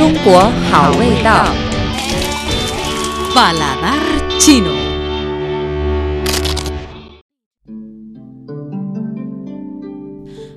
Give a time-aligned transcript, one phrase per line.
[0.00, 0.40] 中国
[0.70, 1.46] 好味道。
[3.34, 4.00] Paladar
[4.38, 4.72] chino.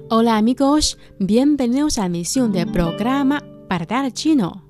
[0.10, 4.64] Hola amigos, bienvenidos a la misión del programa Paladar chino.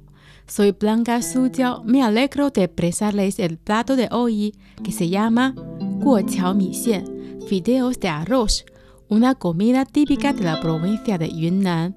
[0.48, 6.56] Soy Blanca Sujiao, me alegro de presentarles el plato de hoy que se llama Guoqiao
[6.56, 7.06] Mi Xian,
[7.48, 8.66] fideos de arroz,
[9.10, 11.96] una comida típica de la provincia de Yunnan.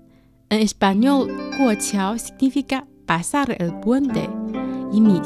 [0.51, 4.30] En español, Guoqiao significa pasar el puente
[4.92, 5.22] y Mi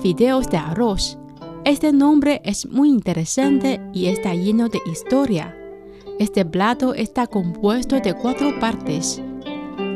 [0.00, 1.18] fideos de arroz.
[1.64, 5.56] Este nombre es muy interesante y está lleno de historia.
[6.18, 9.22] Este plato está compuesto de cuatro partes.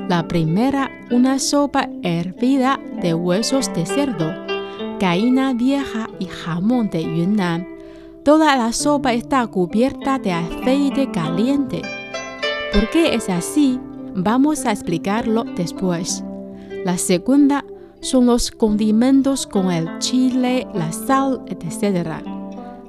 [0.08, 4.33] La primera, una sopa hervida de huesos de cerdo,
[5.00, 7.66] caína vieja y jamón de Yunnan.
[8.24, 11.83] Toda la sopa está cubierta de aceite caliente.
[12.72, 13.80] ¿Por qué es así?
[14.19, 16.25] Vamos a explicarlo después.
[16.87, 17.66] La segunda
[18.01, 22.25] son los condimentos con el chile, la sal, etc.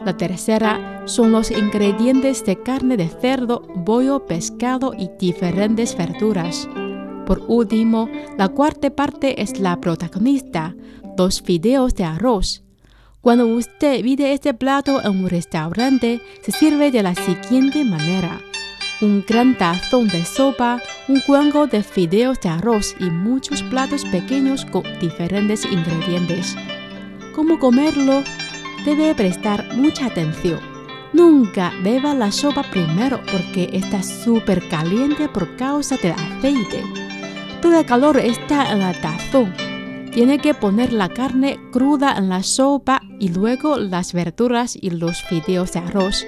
[0.06, 6.70] La tercera son los ingredientes de carne de cerdo, pollo, pescado y diferentes verduras.
[7.26, 10.78] Por último, la cuarta parte es la protagonista,
[11.18, 12.64] los fideos de arroz.
[13.20, 18.40] Cuando usted pide este plato en un restaurante, se sirve de la siguiente manera.
[19.00, 24.66] Un gran tazón de sopa, un cuenco de fideos de arroz y muchos platos pequeños
[24.66, 26.56] con diferentes ingredientes.
[27.36, 28.24] ¿Cómo comerlo?
[28.86, 30.60] Debe prestar mucha atención.
[31.14, 36.82] Nunca beba la sopa primero porque está súper caliente por causa del aceite.
[37.62, 39.54] Todo el calor está en el tazón.
[40.12, 45.22] Tiene que poner la carne cruda en la sopa y luego las verduras y los
[45.22, 46.26] fideos de arroz.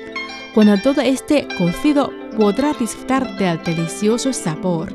[0.54, 4.94] Cuando todo esté cocido podrá disfrutar del delicioso sabor.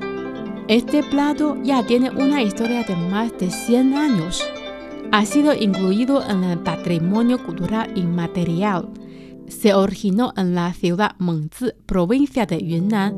[0.68, 4.42] Este plato ya tiene una historia de más de 100 años.
[5.12, 8.88] Ha sido incluido en el patrimonio cultural inmaterial.
[9.46, 13.14] Se originó en la ciudad Mengzi, provincia de Yunnan.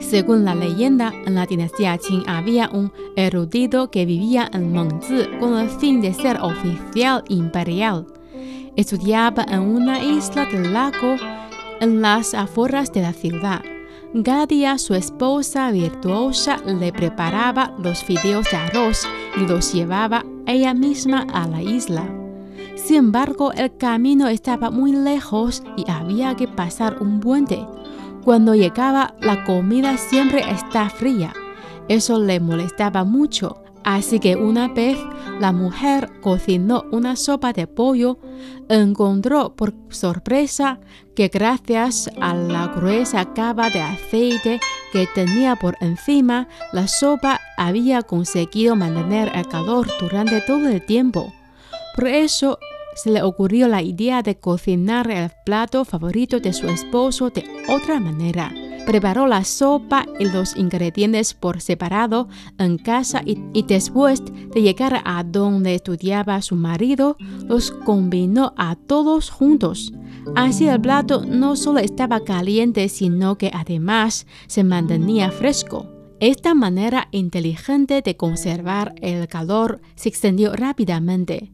[0.00, 5.58] Según la leyenda, en la dinastía Qing había un erudito que vivía en Mengzi con
[5.58, 8.06] el fin de ser oficial imperial.
[8.76, 11.16] Estudiaba en una isla del lago
[11.80, 13.62] en las afueras de la ciudad.
[14.24, 20.74] Cada día su esposa virtuosa le preparaba los fideos de arroz y los llevaba ella
[20.74, 22.08] misma a la isla.
[22.74, 27.64] Sin embargo, el camino estaba muy lejos y había que pasar un puente.
[28.24, 31.32] Cuando llegaba, la comida siempre está fría.
[31.88, 34.98] Eso le molestaba mucho, así que una vez
[35.40, 38.18] la mujer cocinó una sopa de pollo,
[38.68, 40.80] encontró por sorpresa
[41.14, 44.60] que gracias a la gruesa capa de aceite
[44.92, 51.32] que tenía por encima, la sopa había conseguido mantener el calor durante todo el tiempo.
[51.96, 52.58] Por eso
[52.94, 58.00] se le ocurrió la idea de cocinar el plato favorito de su esposo de otra
[58.00, 58.52] manera.
[58.86, 65.22] Preparó la sopa y los ingredientes por separado en casa y, después de llegar a
[65.22, 69.92] donde estudiaba su marido, los combinó a todos juntos.
[70.34, 75.86] Así el plato no solo estaba caliente, sino que además se mantenía fresco.
[76.20, 81.52] Esta manera inteligente de conservar el calor se extendió rápidamente.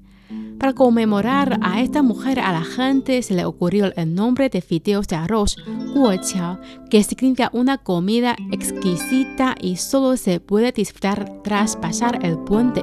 [0.59, 5.07] Para conmemorar a esta mujer, a la gente se le ocurrió el nombre de fideos
[5.07, 5.57] de arroz,
[5.95, 6.59] guoqiao,
[6.91, 12.83] que significa una comida exquisita y solo se puede disfrutar tras pasar el puente.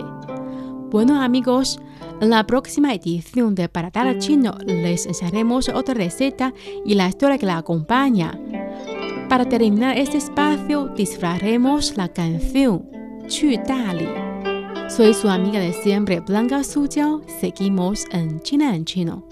[0.91, 1.79] Bueno amigos,
[2.21, 6.53] en la próxima edición de Paladar Chino les enseñaremos otra receta
[6.85, 8.39] y la historia que la acompaña.
[9.27, 12.87] Para terminar este espacio, disfrutaremos la canción
[13.27, 14.22] Chu Dali.
[14.88, 17.22] Soy su amiga de siempre, Blanca Sujiao.
[17.40, 19.22] Seguimos en China en Chino.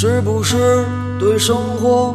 [0.00, 0.84] 是不是
[1.18, 2.14] 对生活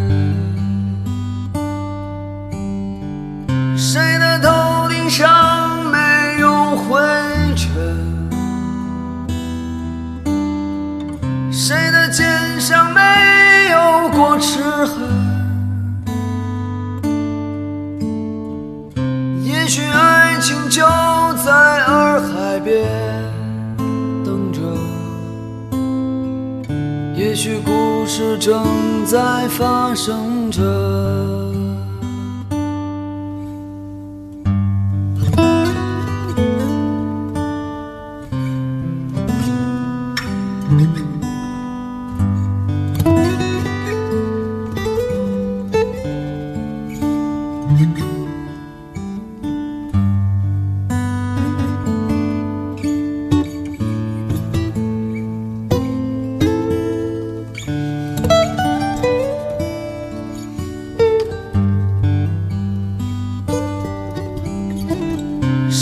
[14.41, 14.97] 齿痕？
[19.43, 20.81] 也许爱情就
[21.45, 21.51] 在
[21.85, 22.83] 洱海边
[24.25, 24.59] 等着，
[27.15, 28.65] 也许故事正
[29.05, 31.50] 在发生着。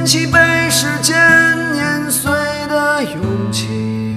[0.00, 0.38] 捡起被
[0.70, 1.14] 时间
[1.74, 2.32] 碾碎
[2.70, 4.16] 的勇气，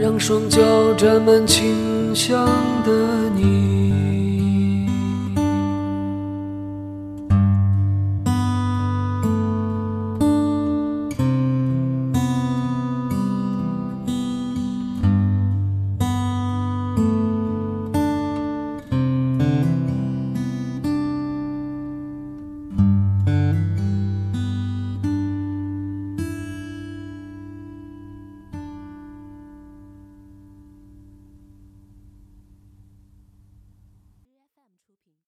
[0.00, 0.60] 让双脚
[0.94, 2.46] 沾满清香
[2.84, 2.92] 的
[3.34, 3.65] 泥。